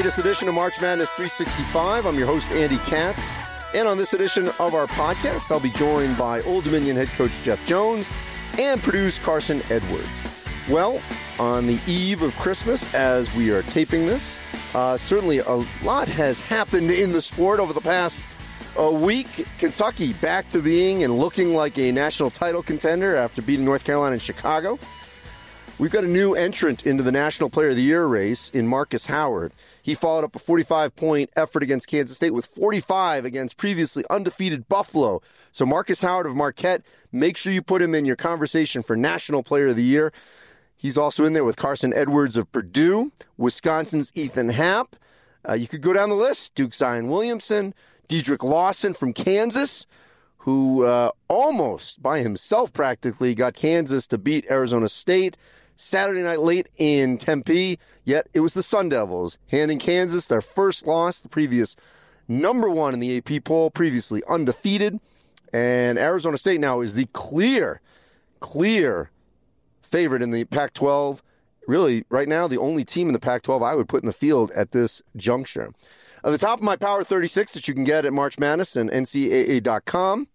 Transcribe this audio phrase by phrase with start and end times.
[0.00, 2.06] latest edition of March Madness 365.
[2.06, 3.32] I'm your host, Andy Katz.
[3.74, 7.32] And on this edition of our podcast, I'll be joined by Old Dominion head coach
[7.42, 8.08] Jeff Jones
[8.58, 10.08] and producer Carsen Edwards.
[10.70, 11.02] Well,
[11.38, 14.38] on the eve of Christmas, as we are taping this,
[14.74, 18.18] uh, certainly a lot has happened in the sport over the past
[18.78, 19.46] uh, week.
[19.58, 24.14] Kentucky back to being and looking like a national title contender after beating North Carolina
[24.14, 24.78] and Chicago.
[25.80, 29.06] We've got a new entrant into the National Player of the Year race in Marcus
[29.06, 29.52] Howard.
[29.82, 34.68] He followed up a 45 point effort against Kansas State with 45 against previously undefeated
[34.68, 35.22] Buffalo.
[35.52, 39.42] So, Marcus Howard of Marquette, make sure you put him in your conversation for National
[39.42, 40.12] Player of the Year.
[40.76, 44.96] He's also in there with Carsen Edwards of Purdue, Wisconsin's Ethan Happ.
[45.46, 47.74] Uh, you could go down the list Duke Zion Williamson,
[48.08, 49.86] Dedric Lawson from Kansas,
[50.38, 55.36] who uh, almost by himself practically got Kansas to beat Arizona State.
[55.80, 60.86] Saturday night late in Tempe, yet it was the Sun Devils handing Kansas their first
[60.86, 61.74] loss, the previous
[62.28, 65.00] number one in the AP poll, previously undefeated.
[65.54, 67.80] And Arizona State now is the clear,
[68.40, 69.10] clear
[69.82, 71.22] favorite in the Pac 12.
[71.66, 74.12] Really, right now, the only team in the Pac 12 I would put in the
[74.12, 75.72] field at this juncture.
[76.22, 78.90] At the top of my Power 36 that you can get at March Madness and
[78.90, 80.28] NCAA.com.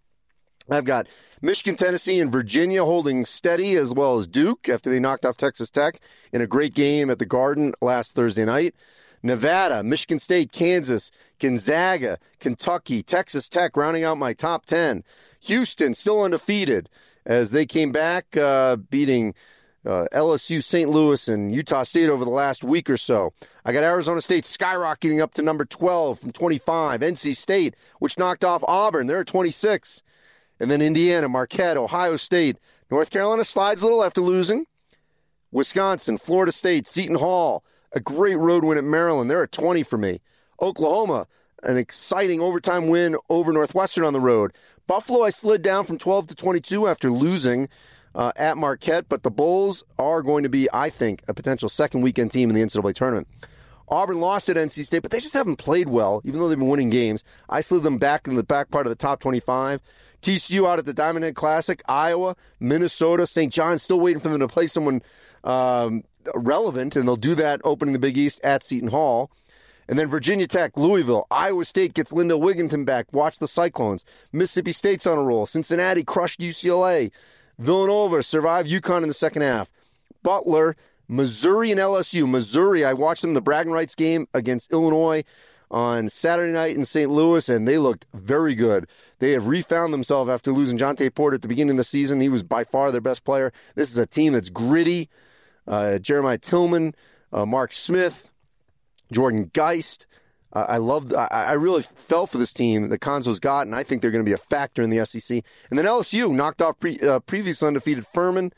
[0.70, 1.08] I've got
[1.42, 5.70] Michigan, Tennessee, and Virginia holding steady, as well as Duke after they knocked off Texas
[5.70, 6.00] Tech
[6.34, 8.74] in a great game at the Garden last Thursday night.
[9.22, 15.04] Nevada, Michigan State, Kansas, Gonzaga, Kentucky, Texas Tech rounding out my top 10.
[15.42, 16.90] Houston still undefeated
[17.26, 19.34] as they came back, uh, beating
[19.86, 20.90] uh, LSU, St.
[20.90, 23.34] Louis, and Utah State over the last week or so.
[23.64, 27.02] I got Arizona State skyrocketing up to number 12 from 25.
[27.02, 30.04] NC State, which knocked off Auburn, they're at 26.
[30.60, 32.58] And then Indiana, Marquette, Ohio State.
[32.90, 34.66] North Carolina slides a little after losing.
[35.52, 39.30] Wisconsin, Florida State, Seton Hall, a great road win at Maryland.
[39.30, 40.20] They're at 20 for me.
[40.62, 41.28] Oklahoma,
[41.64, 44.52] an exciting overtime win over Northwestern on the road.
[44.88, 47.70] Buffalo, I slid down from 12 to 22 after losing
[48.14, 52.02] uh, at Marquette, but the Bulls are going to be, I think, a potential second
[52.02, 53.28] weekend team in the NCAA tournament.
[53.88, 56.68] Auburn lost at NC State, but they just haven't played well, even though they've been
[56.68, 57.24] winning games.
[57.50, 59.82] I slid them back in the back part of the top 25.
[60.22, 63.54] TCU out at the Diamond Head Classic, Iowa, Minnesota, St.
[63.54, 65.02] John, still waiting for them to play someone
[65.44, 66.04] um,
[66.34, 69.30] relevant, and they'll do that opening the Big East at Seton Hall.
[69.88, 73.14] And then Virginia Tech, Louisville, Iowa State gets Lindell Wigginton back.
[73.14, 74.04] Watch the Cyclones.
[74.34, 75.46] Mississippi State's on a roll.
[75.46, 77.12] Cincinnati crushed UCLA.
[77.60, 79.70] Villanova survived UConn in the second half.
[80.24, 80.76] Butler,
[81.08, 82.30] Missouri, and LSU.
[82.30, 85.24] Missouri, I watched them the bragging rights game against Illinois
[85.72, 87.10] on Saturday night in St.
[87.10, 88.88] Louis, and they looked very good.
[89.20, 92.22] They have refound themselves after losing Jontay Porter at the beginning of the season.
[92.22, 93.52] He was by far their best player.
[93.76, 95.10] This is a team that's gritty.
[95.68, 96.94] Uh, Jeremiah Tilmon,
[97.34, 98.30] uh, Mark Smith,
[99.12, 100.06] Jordan Geist.
[100.54, 101.14] I love.
[101.14, 104.30] I, really fell for this team that Cuonzo's got, and I think they're going to
[104.30, 105.44] be a factor in the SEC.
[105.70, 108.54] And then LSU knocked off pre, uh, previously undefeated Furman.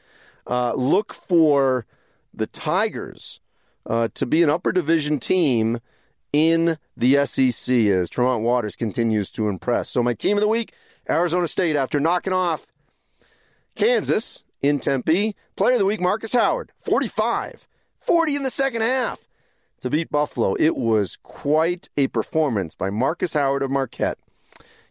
[0.45, 1.87] Uh, look for
[2.37, 3.39] the Tigers
[3.85, 5.79] uh, to be an upper division team
[6.33, 9.89] in the SEC as Tremont Waters continues to impress.
[9.89, 10.73] So my team of the week,
[11.09, 12.67] Arizona State, after knocking off
[13.75, 15.35] Kansas in Tempe.
[15.55, 17.67] Player of the week, Marcus Howard, 45,
[17.99, 19.19] 40 in the second half
[19.81, 20.55] to beat Buffalo.
[20.59, 24.17] It was quite a performance by Marcus Howard of Marquette.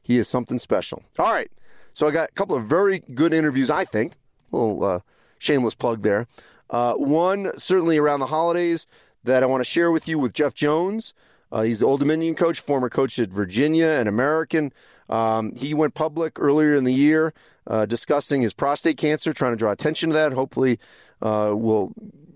[0.02, 1.02] He is something special.
[1.18, 1.50] All right.
[1.92, 4.14] So I got a couple of very good interviews, I think.
[4.52, 5.00] A little uh,
[5.38, 6.26] shameless plug there.
[6.70, 8.86] Uh, one, certainly around the holidays,
[9.24, 11.14] that I want to share with you with Jeff Jones.
[11.50, 14.72] Uh, he's the Old Dominion coach, former coach at Virginia and American.
[15.08, 17.32] Um, he went public earlier in the year
[17.66, 20.32] uh, discussing his prostate cancer, trying to draw attention to that.
[20.32, 20.78] Hopefully,
[21.22, 21.92] uh, will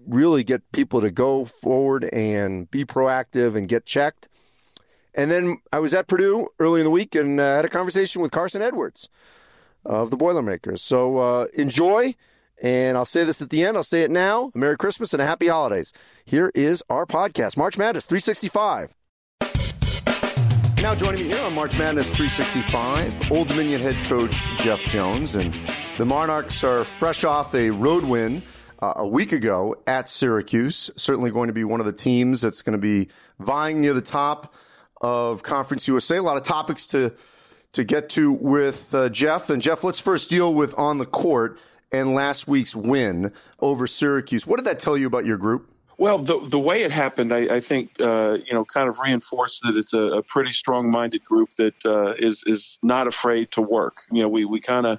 [0.06, 4.28] really get people to go forward and be proactive and get checked.
[5.14, 8.22] And then I was at Purdue earlier in the week and uh, had a conversation
[8.22, 9.08] with Carsen Edwards
[9.84, 10.82] of the Boilermakers.
[10.82, 12.14] So uh, enjoy.
[12.60, 13.76] And I'll say this at the end.
[13.76, 14.52] I'll say it now.
[14.54, 15.92] Merry Christmas and a happy holidays.
[16.24, 18.94] Here is our podcast, March Madness 365.
[20.82, 25.34] Now joining me here on March Madness 365, Old Dominion head coach Jeff Jones.
[25.34, 25.54] And
[25.98, 28.42] The Monarchs are fresh off a road win
[28.80, 30.90] uh, a week ago at Syracuse.
[30.96, 33.08] Certainly going to be one of the teams that's going to be
[33.38, 34.54] vying near the top
[35.00, 36.16] of Conference USA.
[36.16, 37.14] A lot of topics to
[37.72, 39.48] to get to with uh, Jeff.
[39.48, 41.58] And Jeff, let's first deal with on the court
[41.92, 44.46] and last week's win over Syracuse.
[44.46, 45.69] What did that tell you about your group?
[45.98, 49.62] Well, the the way it happened, I, I think, uh, you know, kind of reinforced
[49.64, 54.04] that it's a, a pretty strong-minded group that uh, is is not afraid to work.
[54.10, 54.98] You know, we we kind of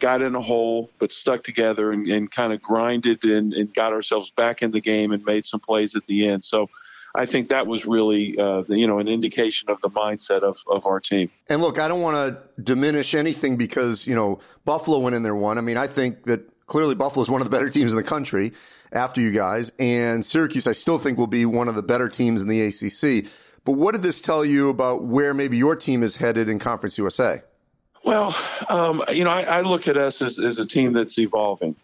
[0.00, 3.94] got in a hole, but stuck together and, and kind of grinded and, and got
[3.94, 6.44] ourselves back in the game and made some plays at the end.
[6.44, 6.68] So
[7.14, 10.86] I think that was really, uh, you know, an indication of the mindset of, of
[10.86, 11.30] our team.
[11.48, 15.36] And look, I don't want to diminish anything because, you know, Buffalo went in there
[15.36, 15.56] one.
[15.56, 18.02] I mean, I think that clearly Buffalo is one of the better teams in the
[18.02, 18.52] country
[18.92, 19.70] after you guys.
[19.78, 23.30] And Syracuse, I still think will be one of the better teams in the ACC.
[23.64, 26.98] But what did this tell you about where maybe your team is headed in Conference
[26.98, 27.42] USA?
[28.04, 28.36] Well,
[28.68, 31.74] um, you know, I, I, look at us as, as, a team that's evolving.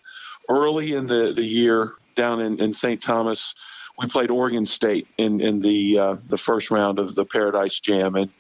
[0.51, 3.01] Early in the, the year down in, in St.
[3.01, 3.55] Thomas,
[4.01, 8.15] we played Oregon State in, in the uh, the first round of the Paradise Jam,
[8.15, 8.31] and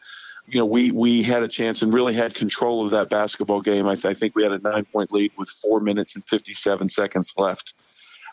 [0.47, 3.87] you know we we had a chance and really had control of that basketball game.
[3.87, 6.55] I, th- I think we had a nine point lead with four minutes and fifty
[6.55, 7.75] seven seconds left,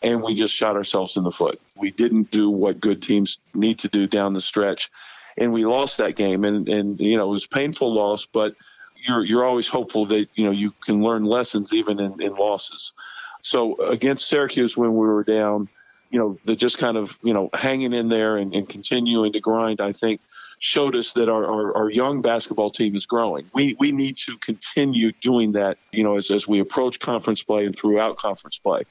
[0.01, 1.59] and we just shot ourselves in the foot.
[1.75, 4.89] We didn't do what good teams need to do down the stretch,
[5.38, 6.45] and we lost that game.
[6.45, 8.56] And and you know it was a painful loss, but
[8.95, 12.94] you're you're always hopeful that you know you can learn lessons even in, in losses.
[13.41, 15.69] So against Syracuse when we were down,
[16.09, 19.39] you know, the just kind of you know hanging in there and, and continuing to
[19.39, 20.21] grind, I think
[20.59, 23.45] showed us that our, our, our, young basketball team is growing.
[23.54, 27.65] We we need to continue doing that, you know, as, as we approach conference play
[27.65, 28.83] and throughout conference play.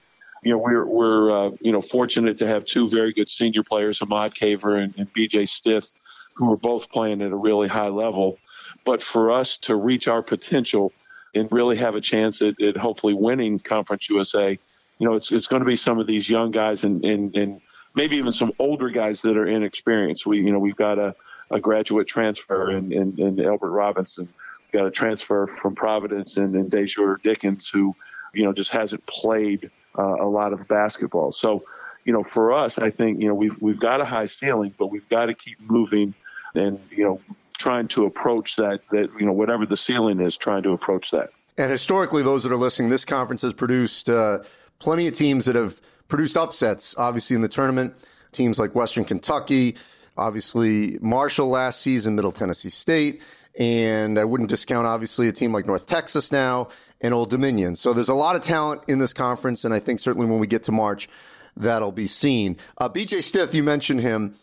[0.43, 4.01] You know, we're we're uh, you know fortunate to have two very good senior players,
[4.01, 5.93] Ahmad Caver and, and BJ Stith,
[6.35, 8.39] who are both playing at a really high level.
[8.85, 10.93] But for us to reach our potential
[11.35, 14.59] and really have a chance at, at hopefully winning Conference USA,
[14.99, 17.61] you know, it's it's going to be some of these young guys and, and, and
[17.95, 20.27] maybe even some older guys that are inexperienced.
[20.27, 21.15] We you know we've got a,
[21.51, 24.29] a graduate transfer in, in, in Elbert Robinson.
[24.65, 27.95] We've got a transfer from Providence and, and Dajour Dickens who
[28.35, 31.33] you know just hasn't played uh, a lot of basketball.
[31.33, 31.65] So
[32.05, 34.89] you know for us, I think you know we've we've got a high ceiling, but
[34.89, 36.15] we've got to keep moving
[36.55, 37.21] and you know
[37.59, 41.31] trying to approach that, that, you know, whatever the ceiling is, trying to approach that.
[41.59, 44.41] And historically, those that are listening, this conference has produced uh,
[44.79, 47.95] plenty of teams that have produced upsets, obviously, in the tournament.
[48.33, 49.77] Teams like Western Kentucky,
[50.17, 53.23] obviously, Marshall last season, Middle Tennessee State.
[53.59, 56.69] And I wouldn't discount, obviously, a team like North Texas now
[57.01, 57.77] and Old Dominion.
[57.77, 59.65] So there's a lot of talent in this conference.
[59.65, 61.09] And I think certainly when we get to March,
[61.57, 62.59] that'll be seen.
[62.77, 64.35] Uh, BJ Stith, you mentioned him.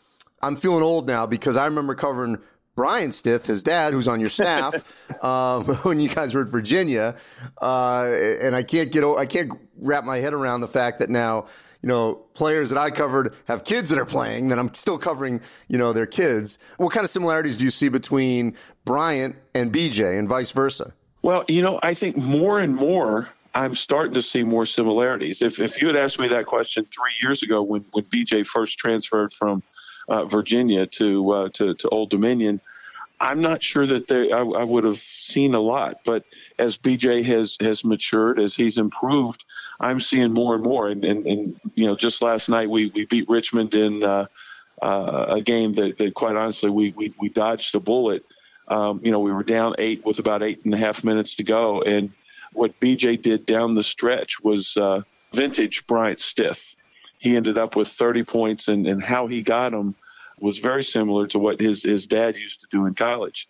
[0.41, 2.37] I'm feeling old now because I remember covering
[2.75, 4.75] Bryant Stith, his dad, who's on your staff,
[5.23, 7.15] um, when you guys were in Virginia,
[7.61, 11.47] uh, and I can't get I can't wrap my head around the fact that now
[11.81, 15.41] you know players that I covered have kids that are playing that I'm still covering
[15.67, 16.57] you know their kids.
[16.77, 18.55] What kind of similarities do you see between
[18.85, 20.93] Bryant and BJ and vice versa?
[21.21, 25.41] Well, you know, I think more and more I'm starting to see more similarities.
[25.41, 28.79] If if you had asked me that question three years ago when when BJ first
[28.79, 29.61] transferred from
[30.07, 32.61] uh, Virginia to, uh, to to Old Dominion.
[33.19, 36.25] I'm not sure that they I, I, would have seen a lot, but
[36.59, 39.45] as BJ has has matured, as he's improved,
[39.79, 40.89] I'm seeing more and more.
[40.89, 44.25] And and, and you know, just last night we we beat Richmond in uh,
[44.81, 48.25] uh, a game that, that quite honestly we we, we dodged a bullet.
[48.67, 51.43] Um, you know, we were down eight with about eight and a half minutes to
[51.43, 52.11] go, and
[52.51, 56.75] what BJ did down the stretch was uh, vintage Bryant Stith
[57.23, 59.95] he ended up with 30 points, and, and how he got them
[60.41, 63.47] was very similar to what his, his dad used to do in college.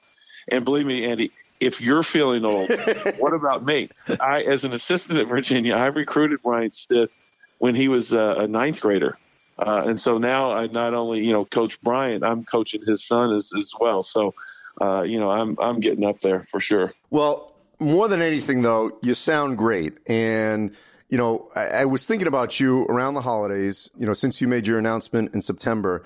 [0.48, 2.70] And believe me, Andy, if you're feeling old,
[3.18, 3.90] what about me?
[4.20, 7.18] I, as an assistant at Virginia, I recruited Bryant Stith
[7.58, 9.18] when he was a, a ninth grader.
[9.58, 13.32] Uh, and so now I not only, you know, coach Bryant, I'm coaching his son
[13.32, 14.04] as, as well.
[14.04, 14.36] So,
[14.80, 16.94] uh, you know, I'm, I'm getting up there for sure.
[17.10, 19.98] Well, more than anything though, you sound great.
[20.06, 20.76] And,
[21.14, 24.48] you know, I, I, was thinking about you around the holidays, you know, since you
[24.48, 26.04] made your announcement in September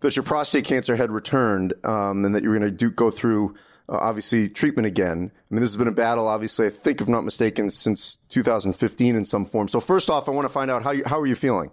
[0.00, 3.54] that your prostate cancer had returned um, and that you were going to go through,
[3.88, 5.30] uh, obviously, treatment again.
[5.32, 8.18] I mean, this has been a battle, obviously, I think, if I'm not mistaken, since
[8.30, 9.68] 2015 in some form.
[9.68, 11.70] So, first off, I want to find out how, you, how are you feeling?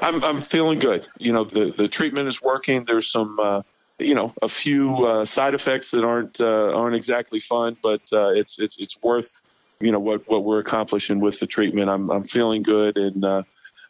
[0.00, 1.06] I'm, I'm feeling good.
[1.18, 2.86] You know, the, the treatment is working.
[2.86, 3.38] There's some.
[3.38, 3.62] Uh,
[4.00, 8.32] you know, a few uh, side effects that aren't uh, aren't exactly fun, but uh,
[8.34, 9.40] it's it's it's worth
[9.84, 11.88] you know what what we're accomplishing with the treatment.
[11.94, 13.42] I'm I'm feeling good and uh,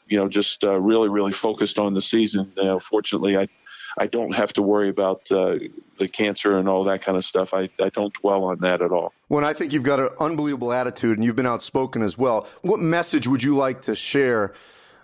[0.09, 2.53] you know just uh, really really focused on the season.
[2.57, 3.49] You know, fortunately, I
[3.97, 5.59] I don't have to worry about uh,
[5.99, 7.55] the cancer and all that kind of stuff.
[7.55, 9.13] I, I don't dwell on that at all.
[9.29, 12.49] Well, I think you've got an unbelievable attitude and you've been outspoken as well.
[12.63, 14.53] What message would you like to share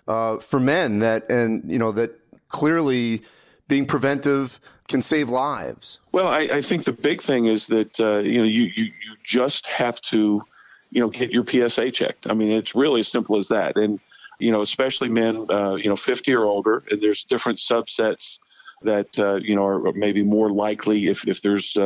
[0.09, 2.19] uh, for men that, and, you know, that
[2.49, 3.21] clearly
[3.69, 5.99] being preventive can save lives?
[6.11, 9.15] Well, I, I think the big thing is that, uh, you know, you, you, you
[9.23, 10.43] just have to,
[10.91, 12.29] you know, get your PSA checked.
[12.29, 13.77] I mean, it's really as simple as that.
[13.77, 13.99] And,
[14.39, 18.39] you know, especially men, uh, you know, 50 or older, and there's different subsets
[18.83, 21.83] that uh, you know are maybe more likely if, if there's uh,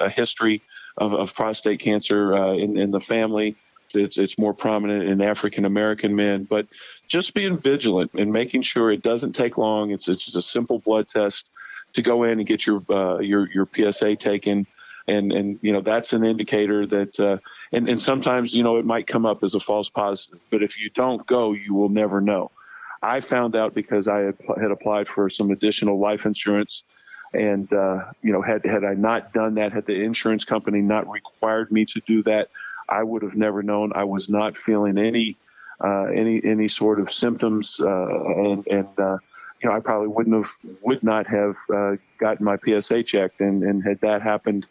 [0.00, 0.62] a history
[0.96, 3.56] of, of prostate cancer uh, in, in the family.
[3.94, 6.66] It's, it's more prominent in African American men, but
[7.06, 9.90] just being vigilant and making sure it doesn't take long.
[9.90, 11.50] It's, it's just a simple blood test
[11.92, 14.66] to go in and get your uh, your your PSA taken,
[15.08, 17.38] and and you know that's an indicator that uh,
[17.72, 20.78] and and sometimes you know it might come up as a false positive, but if
[20.78, 22.50] you don't go, you will never know.
[23.02, 26.82] I found out because I had applied for some additional life insurance,
[27.32, 31.08] and uh, you know, had had I not done that, had the insurance company not
[31.10, 32.48] required me to do that,
[32.88, 33.92] I would have never known.
[33.94, 35.36] I was not feeling any
[35.82, 39.18] uh, any any sort of symptoms, uh, and and uh,
[39.62, 43.62] you know, I probably wouldn't have would not have uh, gotten my PSA checked, and
[43.62, 44.66] and had that happened,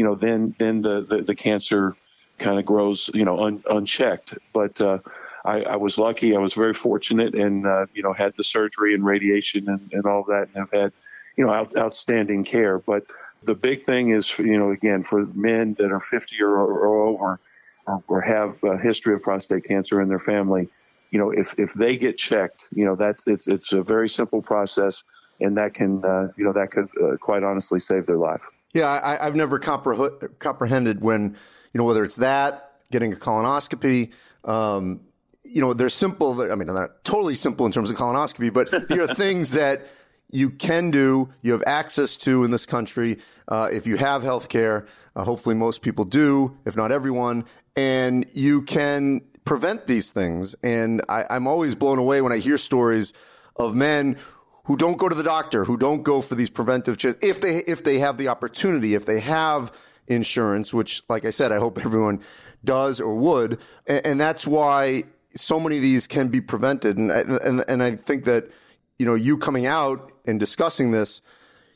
[0.00, 1.94] you know, then then the the, the cancer
[2.38, 4.80] kind of grows, you know, un, unchecked, but.
[4.80, 4.98] Uh,
[5.42, 6.36] I, I was lucky.
[6.36, 10.04] I was very fortunate, and uh, you know had the surgery and radiation and, and
[10.04, 10.92] all that, and have had
[11.34, 12.78] you know out, outstanding care.
[12.78, 13.04] But
[13.42, 17.40] the big thing is, you know, again for men that are 50 or, or over,
[17.86, 20.68] or, or have a history of prostate cancer in their family,
[21.10, 24.42] you know, if if they get checked, you know, that's it's it's a very simple
[24.42, 25.04] process,
[25.40, 28.42] and that can uh, you know that could uh, quite honestly save their life.
[28.72, 31.36] Yeah, I, I've never compre- comprehended when
[31.72, 34.10] you know whether it's that getting a colonoscopy.
[34.44, 35.00] Um,
[35.42, 36.40] you know, they're simple.
[36.40, 39.86] I mean, they're not totally simple in terms of colonoscopy, but there are things that
[40.30, 43.18] you can do, you have access to in this country.
[43.48, 44.86] Uh, if you have health care,
[45.16, 47.44] uh, hopefully most people do, if not everyone,
[47.76, 50.54] and you can prevent these things.
[50.62, 53.12] And I, I'm always blown away when I hear stories
[53.56, 54.16] of men
[54.64, 57.58] who don't go to the doctor, who don't go for these preventive checks, if they,
[57.58, 59.72] if they have the opportunity, if they have
[60.06, 62.20] insurance, which, like I said, I hope everyone
[62.64, 63.58] does or would.
[63.86, 65.04] And, and that's why
[65.36, 66.98] so many of these can be prevented.
[66.98, 68.50] And, and, and I think that,
[68.98, 71.22] you know, you coming out and discussing this,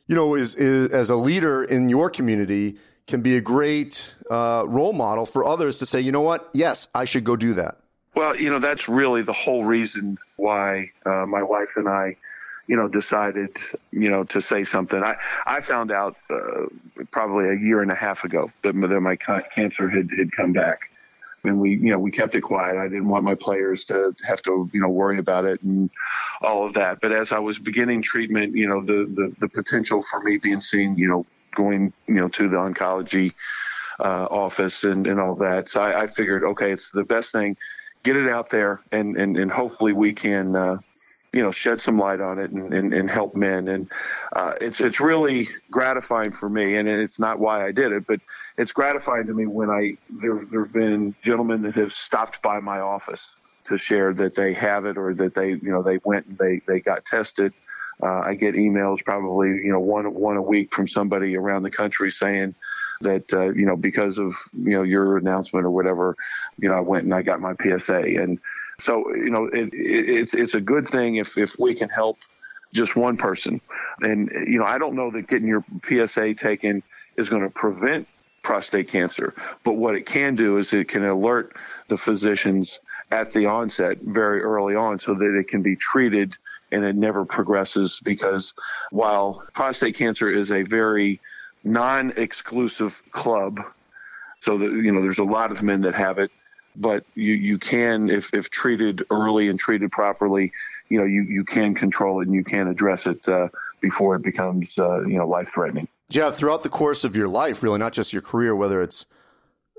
[0.06, 2.76] you know, is, is as a leader in your community
[3.06, 6.48] can be a great uh, role model for others to say, you know what?
[6.52, 7.78] Yes, I should go do that.
[8.14, 12.16] Well, you know, that's really the whole reason why uh, my wife and I,
[12.66, 13.56] you know, decided,
[13.90, 15.02] you know, to say something.
[15.02, 15.16] I,
[15.46, 16.66] I found out uh,
[17.10, 20.90] probably a year and a half ago that, that my cancer had, had come back
[21.44, 22.76] and we you know we kept it quiet.
[22.76, 25.90] I didn't want my players to have to you know worry about it and
[26.42, 27.00] all of that.
[27.00, 30.60] But as I was beginning treatment, you know the the, the potential for me being
[30.60, 33.34] seen, you know, going you know to the oncology
[34.00, 35.68] uh, office and and all that.
[35.68, 37.56] So I, I, figured, okay, it's the best thing.
[38.02, 40.56] Get it out there, and and and hopefully we can.
[40.56, 40.78] Uh,
[41.34, 43.66] you know, shed some light on it and, and, and help men.
[43.66, 43.90] And
[44.34, 48.20] uh, it's it's really gratifying for me, and it's not why I did it, but
[48.56, 52.60] it's gratifying to me when I there there have been gentlemen that have stopped by
[52.60, 56.26] my office to share that they have it or that they you know they went
[56.26, 57.52] and they they got tested.
[58.02, 61.70] Uh, I get emails probably you know one one a week from somebody around the
[61.70, 62.54] country saying
[63.00, 66.16] that uh, you know because of you know your announcement or whatever,
[66.58, 68.38] you know I went and I got my PSA and
[68.78, 72.18] so you know it, it, it's it's a good thing if if we can help
[72.72, 73.60] just one person.
[74.00, 76.82] And you know I don't know that getting your PSA taken
[77.16, 78.06] is going to prevent
[78.42, 79.34] prostate cancer.
[79.64, 81.56] But what it can do is it can alert
[81.88, 82.78] the physicians
[83.10, 86.36] at the onset very early on so that it can be treated
[86.70, 88.54] and it never progresses because
[88.90, 91.20] while prostate cancer is a very
[91.62, 93.60] non-exclusive club
[94.40, 96.30] so that you know there's a lot of men that have it
[96.76, 100.52] but you you can if if treated early and treated properly
[100.88, 103.48] you know you you can control it and you can address it uh,
[103.80, 107.62] before it becomes uh, you know life threatening Jeff, throughout the course of your life,
[107.62, 109.06] really, not just your career, whether it's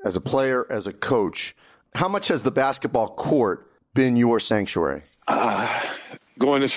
[0.04, 1.56] as a player, as a coach,
[1.94, 5.04] how much has the basketball court been your sanctuary?
[5.28, 5.82] Uh,
[6.38, 6.76] going as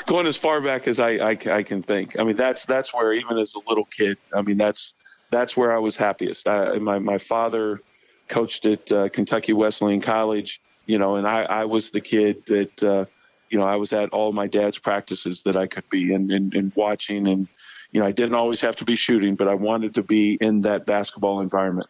[0.06, 2.18] going as far back as I, I, I, can think.
[2.18, 4.94] I mean, that's that's where even as a little kid, I mean, that's
[5.30, 6.46] that's where I was happiest.
[6.46, 7.80] I, my my father
[8.28, 12.82] coached at uh, Kentucky Wesleyan College, you know, and I, I was the kid that
[12.82, 13.04] uh,
[13.50, 16.54] you know I was at all my dad's practices that I could be and, and,
[16.54, 17.48] and watching and
[17.94, 20.62] you know, I didn't always have to be shooting, but I wanted to be in
[20.62, 21.86] that basketball environment.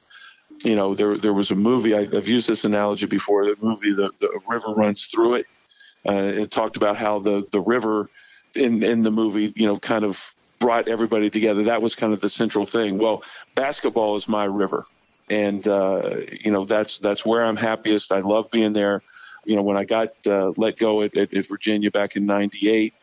[0.59, 3.47] You know, there there was a movie I, have used this analogy before.
[3.47, 5.47] The movie, the, the river runs through it.
[6.07, 8.11] Uh, it talked about how the the river
[8.55, 10.23] in in the movie, you know, kind of
[10.59, 11.65] brought everybody together.
[11.65, 12.99] That was kind of the central thing.
[12.99, 13.23] Well,
[13.55, 14.87] basketball is my river,
[15.29, 18.13] and uh, you know that's that's where I'm happiest.
[18.13, 19.03] I love being there.
[19.45, 22.95] You know, when I got uh, let go at, at, at Virginia back in '98,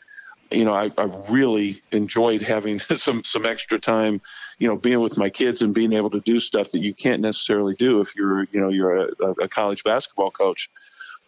[0.51, 4.21] you know, I, I really enjoyed having some some extra time,
[4.59, 7.21] you know, being with my kids and being able to do stuff that you can't
[7.21, 10.69] necessarily do if you're, you know, you're a, a college basketball coach.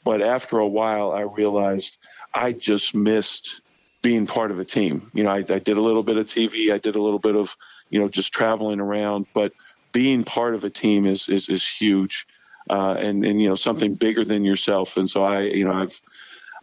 [0.04, 1.98] But after a while, I realized
[2.34, 3.62] I just missed
[4.02, 5.10] being part of a team.
[5.14, 7.36] You know, I, I did a little bit of TV, I did a little bit
[7.36, 7.56] of,
[7.90, 9.54] you know, just traveling around, but
[9.94, 12.28] being part of a team is is, is huge,
[12.70, 14.98] uh, and and you know something bigger than yourself.
[14.98, 16.02] And so I, you know, I've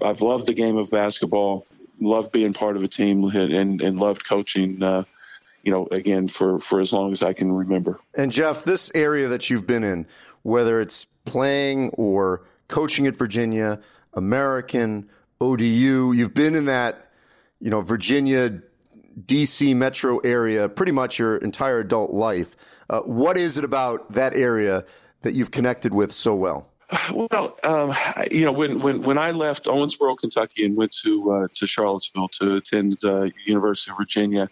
[0.03, 1.67] I've loved the game of basketball
[2.03, 4.83] loved being part of a team and, and loved coaching.
[4.83, 5.05] Uh,
[5.63, 8.01] you know, again for for as long as I can remember.
[8.15, 10.07] And Jeff, this area that you've been in,
[10.43, 13.81] whether it's playing or coaching at Virginia,
[14.15, 15.11] American,
[15.41, 17.11] ODU, you've been in that,
[17.61, 18.63] you know, Virginia,
[19.27, 22.57] DC metro area pretty much your entire adult life.
[22.91, 24.85] Uh, what is it about that area
[25.23, 26.67] that you've connected with so well?
[27.15, 27.95] Well, um,
[28.33, 32.29] you know, when, when, when I left Owensboro, Kentucky, and went to uh, to Charlottesville
[32.41, 34.49] to attend uh, University of Virginia,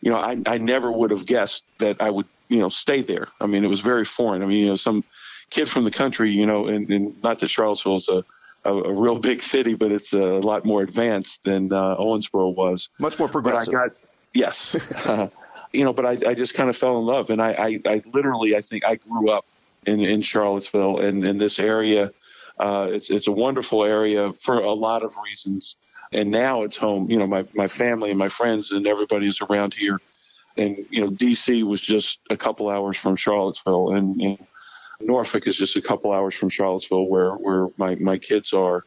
[0.00, 3.28] you know, I, I never would have guessed that I would, you know, stay there.
[3.38, 4.42] I mean, it was very foreign.
[4.42, 5.04] I mean, you know, some
[5.50, 8.24] kid from the country, you know, and, and not that Charlottesville is a,
[8.64, 12.88] a, a real big city, but it's a lot more advanced than uh, Owensboro was.
[12.98, 13.72] Much more progressive.
[13.74, 13.96] But I got
[14.32, 14.74] yes,
[15.74, 18.02] you know, but I, I just kind of fell in love, and I, I, I
[18.12, 19.46] literally, I think I grew up
[19.86, 22.12] in, in Charlottesville and in this area.
[22.58, 25.76] Uh, it's it's a wonderful area for a lot of reasons.
[26.12, 27.10] And now it's home.
[27.10, 30.00] You know, my my family and my friends and everybody's around here.
[30.56, 34.46] And you know, DC was just a couple hours from Charlottesville, and, and
[35.00, 38.84] Norfolk is just a couple hours from Charlottesville, where where my my kids are.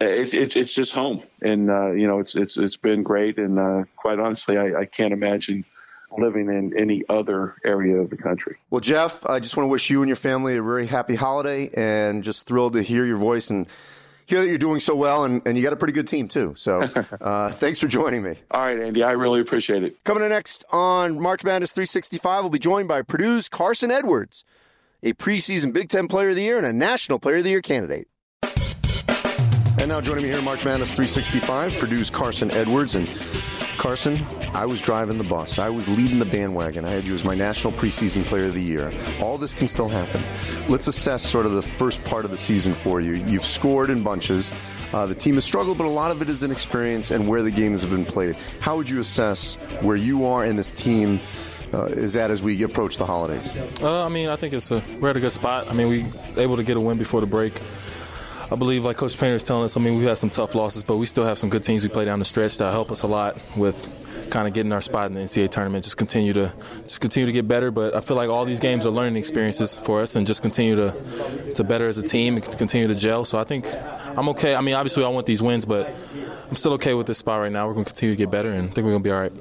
[0.00, 3.38] It, it, it's just home, and uh, you know, it's it's it's been great.
[3.38, 5.64] And uh, quite honestly, I, I can't imagine
[6.18, 8.56] living in any other area of the country.
[8.70, 11.70] Well, Jeff, I just want to wish you and your family a very happy holiday
[11.74, 13.66] and just thrilled to hear your voice and
[14.26, 16.54] hear that you're doing so well and, and you got a pretty good team too.
[16.56, 16.82] So
[17.20, 18.36] uh, thanks for joining me.
[18.50, 20.02] All right, Andy, I really appreciate it.
[20.04, 24.44] Coming up next on March Madness 365, we'll be joined by Purdue's Carsen Edwards,
[25.02, 27.62] a preseason Big Ten Player of the Year and a National Player of the Year
[27.62, 28.08] candidate.
[29.76, 32.94] And now joining me here in March Madness 365, Purdue's Carsen Edwards.
[32.94, 33.08] And
[33.76, 35.58] Carsen, I was driving the bus.
[35.58, 36.84] I was leading the bandwagon.
[36.84, 38.92] I had you as my national preseason player of the year.
[39.20, 40.22] All this can still happen.
[40.68, 43.14] Let's assess sort of the first part of the season for you.
[43.14, 44.52] You've scored in bunches.
[44.92, 47.50] Uh, the team has struggled, but a lot of it is inexperience and where the
[47.50, 48.36] games have been played.
[48.60, 51.20] How would you assess where you are in this team?
[51.72, 53.50] Uh, is that as we approach the holidays?
[53.82, 55.68] Uh, I mean, I think it's a we're at a good spot.
[55.68, 56.06] I mean, we
[56.40, 57.60] able to get a win before the break.
[58.50, 60.82] I believe, like Coach Painter is telling us, I mean, we've had some tough losses,
[60.82, 63.02] but we still have some good teams we play down the stretch that help us
[63.02, 63.88] a lot with
[64.30, 65.84] kind of getting our spot in the NCAA tournament.
[65.84, 66.52] Just continue to
[66.84, 67.70] just continue to get better.
[67.70, 70.76] But I feel like all these games are learning experiences for us, and just continue
[70.76, 73.24] to to better as a team and continue to gel.
[73.24, 73.66] So I think
[74.16, 74.54] I'm okay.
[74.54, 75.94] I mean, obviously I want these wins, but
[76.50, 77.66] I'm still okay with this spot right now.
[77.66, 79.20] We're going to continue to get better, and I think we're going to be all
[79.20, 79.32] right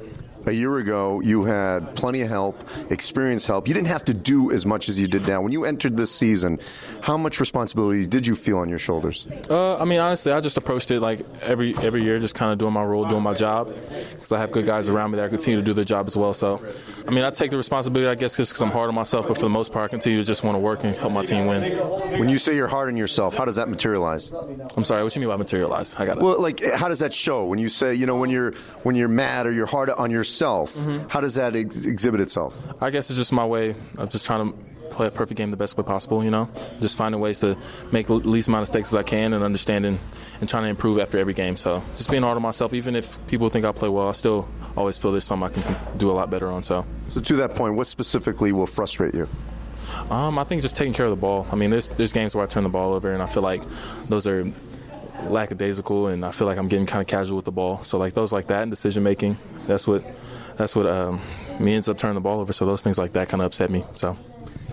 [0.46, 3.68] a year ago, you had plenty of help, experience help.
[3.68, 5.42] You didn't have to do as much as you did now.
[5.42, 6.60] When you entered this season,
[7.02, 9.28] how much responsibility did you feel on your shoulders?
[9.50, 12.58] Uh, I mean, honestly, I just approached it like every every year, just kind of
[12.58, 13.74] doing my role, doing my job,
[14.16, 16.34] because I have good guys around me that continue to do their job as well.
[16.34, 16.62] So,
[17.08, 19.36] I mean, I take the responsibility, I guess, just because I'm hard on myself, but
[19.36, 21.46] for the most part, I continue to just want to work and help my team
[21.46, 21.78] win.
[22.20, 24.32] When you say you're hard on yourself, how does that materialize?
[24.76, 25.96] I'm sorry, what you mean by materialize?
[25.96, 26.24] I got it.
[26.24, 27.46] Well, like, how does that show?
[27.46, 28.52] When you say, you know, when you're
[28.84, 30.33] when you're mad or you're hard on yourself,
[30.76, 31.08] mm-hmm.
[31.10, 32.56] how does that ex- exhibit itself?
[32.82, 34.58] I guess it's just my way of just trying to
[34.90, 36.24] play a perfect game the best way possible.
[36.24, 37.58] You know, just finding ways to
[37.92, 40.00] make the least amount of mistakes as I can, and understanding
[40.40, 41.58] and trying to improve after every game.
[41.58, 44.48] So just being hard on myself, even if people think I play well, I still
[44.76, 46.64] always feel there's something I can do a lot better on.
[46.64, 49.28] So, so to that point, what specifically will frustrate you?
[50.10, 51.48] Um, I think just taking care of the ball.
[51.52, 53.64] I mean, there's there's games where I turn the ball over, and I feel like
[54.10, 54.44] those are
[55.30, 57.84] lackadaisical, and I feel like I'm getting kind of casual with the ball.
[57.84, 60.04] So like those like that and decision making, that's what
[60.58, 61.22] that's what um,
[61.60, 62.54] me ends up turning the ball over.
[62.54, 63.84] So those things like that kind of upset me.
[63.96, 64.18] So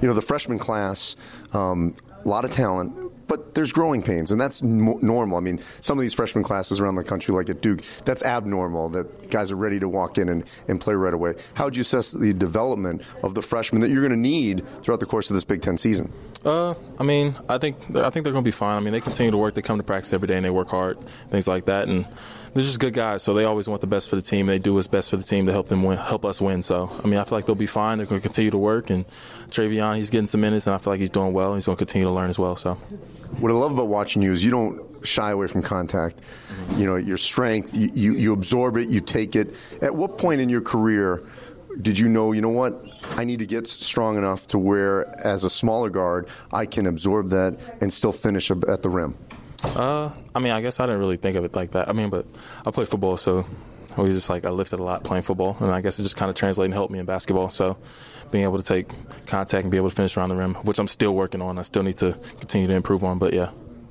[0.01, 1.17] you know, the freshman class,
[1.53, 5.37] um, a lot of talent, but there's growing pains, and that's m- normal.
[5.37, 8.89] I mean, some of these freshman classes around the country, like at Duke, that's abnormal
[8.91, 11.35] that guys are ready to walk in and, and play right away.
[11.55, 15.01] How would you assess the development of the freshmen that you're going to need throughout
[15.01, 16.13] the course of this Big Ten season?
[16.45, 18.77] Uh, I mean, I think I think they're going to be fine.
[18.77, 19.55] I mean, they continue to work.
[19.55, 20.99] They come to practice every day and they work hard,
[21.31, 21.89] things like that.
[21.89, 22.07] And
[22.55, 24.47] they're just good guys, so they always want the best for the team.
[24.47, 26.63] They do what's best for the team to help them win, help us win.
[26.63, 27.99] So, I mean, I feel like they'll be fine.
[27.99, 28.91] They're going to continue to work.
[28.91, 29.05] And
[29.51, 31.55] Trevion, he's getting some minutes, and I feel like he's doing well.
[31.55, 32.57] He's going to continue to learn as well.
[32.57, 32.75] So.
[33.39, 36.19] What I love about watching you is you don't shy away from contact.
[36.77, 39.55] You know, your strength, you, you, you absorb it, you take it.
[39.81, 41.23] At what point in your career
[41.81, 42.85] did you know, you know what,
[43.17, 47.31] I need to get strong enough to where, as a smaller guard, I can absorb
[47.31, 49.17] that and still finish at the rim?
[49.63, 51.89] Uh, I mean, I guess I didn't really think of it like that.
[51.89, 52.27] I mean, but
[52.65, 53.45] I play football, so
[53.97, 56.31] was just like I lifted a lot playing football, and I guess it just kind
[56.31, 57.51] of translated and helped me in basketball.
[57.51, 57.77] So
[58.31, 58.89] being able to take
[59.27, 61.63] contact and be able to finish around the rim, which I'm still working on, I
[61.63, 63.19] still need to continue to improve on.
[63.19, 63.51] But yeah.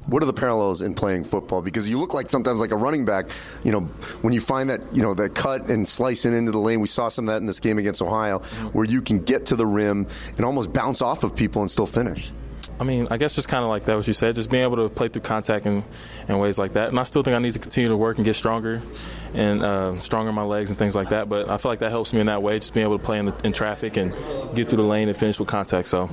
[0.10, 1.62] What are the parallels in playing football?
[1.62, 3.30] Because you look like sometimes like a running back.
[3.64, 3.82] You know,
[4.22, 7.10] when you find that you know that cut and slicing into the lane, we saw
[7.10, 8.40] some of that in this game against Ohio,
[8.74, 11.86] where you can get to the rim and almost bounce off of people and still
[11.86, 12.32] finish.
[12.80, 14.78] I mean, I guess just kind of like that, what you said, just being able
[14.78, 15.84] to play through contact in,
[16.30, 16.90] in ways like that.
[16.90, 18.82] And I still think I need to continue to work and get stronger
[19.34, 21.28] and uh, stronger my legs and things like that.
[21.28, 23.20] But I feel like that helps me in that way, just being able to play
[23.20, 24.14] in, the, in traffic and
[24.56, 25.90] get through the lane and finish with contact.
[25.90, 26.10] So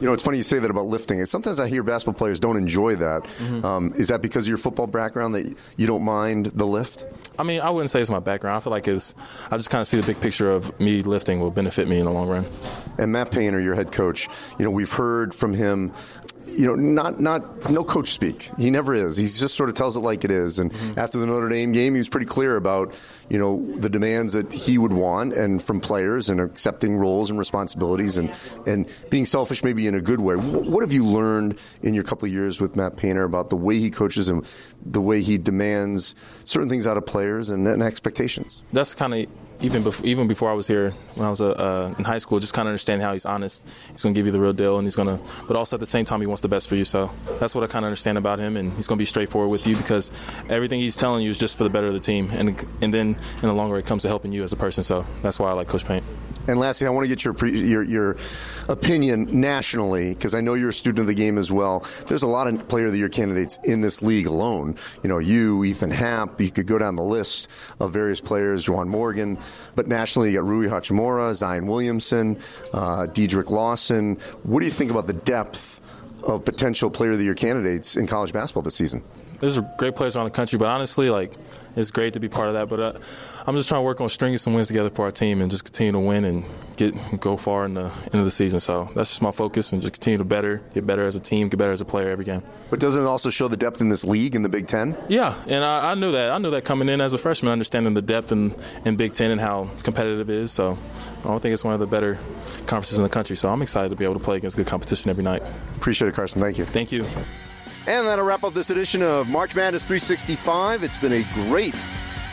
[0.00, 1.24] you know, it's funny you say that about lifting.
[1.26, 3.24] Sometimes I hear basketball players don't enjoy that.
[3.24, 3.64] Mm-hmm.
[3.64, 7.04] Um, is that because of your football background that you don't mind the lift?
[7.38, 8.56] I mean, I wouldn't say it's my background.
[8.56, 9.14] I feel like it's.
[9.50, 12.04] I just kind of see the big picture of me lifting will benefit me in
[12.04, 12.46] the long run.
[12.98, 15.92] And Matt Painter, your head coach, you know, we've heard from him
[16.56, 18.50] you know, not not no coach speak.
[18.58, 19.16] He never is.
[19.16, 20.58] He just sort of tells it like it is.
[20.58, 20.98] And mm-hmm.
[20.98, 22.94] after the Notre Dame game, he was pretty clear about
[23.28, 27.38] you know the demands that he would want and from players and accepting roles and
[27.38, 28.32] responsibilities and
[28.66, 30.34] and being selfish maybe in a good way.
[30.36, 33.78] What have you learned in your couple of years with Matt Painter about the way
[33.78, 34.44] he coaches and
[34.84, 38.62] the way he demands certain things out of players and, and expectations?
[38.72, 39.26] That's kind of
[39.60, 42.38] even before, even before I was here, when I was uh, uh in high school,
[42.38, 43.64] just kind of understand how he's honest.
[43.90, 46.04] He's to give you the real deal, and he's to, but also at the same
[46.04, 46.84] time, he wants the best for you.
[46.84, 49.66] So that's what I kind of understand about him, and he's to be straightforward with
[49.66, 50.10] you because
[50.48, 53.18] everything he's telling you is just for the better of the team, and and then
[53.42, 54.84] in the long run, it comes to helping you as a person.
[54.84, 56.04] So that's why I like Coach Paint.
[56.46, 58.16] And lastly, I want to get your your, your
[58.68, 61.84] opinion nationally because I know you're a student of the game as well.
[62.06, 64.76] There's a lot of player of the year candidates in this league alone.
[65.02, 66.40] You know, you, Ethan Happ.
[66.40, 67.48] You could go down the list
[67.80, 68.64] of various players.
[68.64, 69.38] Juwan Morgan.
[69.74, 72.38] But nationally, you got Rui Hachimura, Zion Williamson,
[72.72, 74.16] uh, Dedric Lawson.
[74.42, 75.80] What do you think about the depth
[76.22, 79.02] of potential player of the year candidates in college basketball this season?
[79.40, 81.32] There's great players around the country, but honestly, like
[81.76, 82.68] it's great to be part of that.
[82.68, 82.98] But uh,
[83.46, 85.64] I'm just trying to work on stringing some wins together for our team and just
[85.64, 86.44] continue to win and
[86.76, 88.60] get go far in the end of the season.
[88.60, 91.48] So that's just my focus and just continue to better, get better as a team,
[91.48, 92.42] get better as a player every game.
[92.70, 94.96] But doesn't it also show the depth in this league in the Big Ten?
[95.08, 96.30] Yeah, and I, I knew that.
[96.30, 98.54] I knew that coming in as a freshman, understanding the depth in,
[98.84, 100.52] in Big Ten and how competitive it is.
[100.52, 100.78] So
[101.20, 102.18] I don't think it's one of the better
[102.66, 103.36] conferences in the country.
[103.36, 105.42] So I'm excited to be able to play against good competition every night.
[105.76, 106.40] Appreciate it, Carsen.
[106.40, 106.64] Thank you.
[106.64, 107.06] Thank you.
[107.88, 110.82] And that'll wrap up this edition of March Madness 365.
[110.82, 111.74] It's been a great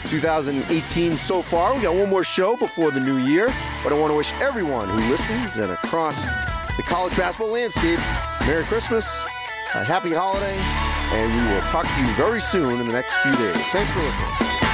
[0.09, 1.73] 2018 so far.
[1.73, 3.45] We got one more show before the new year,
[3.81, 6.21] but I want to wish everyone who listens and across
[6.75, 7.99] the college basketball landscape
[8.41, 9.05] Merry Christmas,
[9.73, 13.31] a happy holiday, and we will talk to you very soon in the next few
[13.35, 13.55] days.
[13.67, 14.64] Thanks for listening.